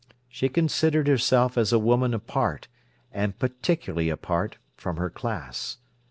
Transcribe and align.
She 0.27 0.49
considered 0.49 1.07
herself 1.07 1.59
as 1.59 1.71
a 1.71 1.77
woman 1.77 2.15
apart, 2.15 2.67
and 3.13 3.37
particularly 3.37 4.09
apart, 4.09 4.57
from 4.75 4.97
her 4.97 5.11
class. 5.11 5.77